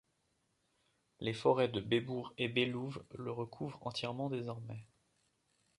Les 1.19 1.31
forêts 1.31 1.67
de 1.67 1.79
Bébour 1.79 2.33
et 2.39 2.47
Bélouve 2.49 3.03
le 3.11 3.29
recouvrent 3.31 3.85
entièrement 3.85 4.31
désormais. 4.31 4.83